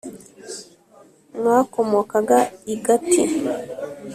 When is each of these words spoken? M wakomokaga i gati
M 1.41 1.43
wakomokaga 1.55 2.39
i 2.73 2.75
gati 2.83 3.23